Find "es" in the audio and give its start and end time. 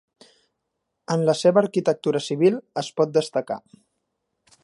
2.85-2.91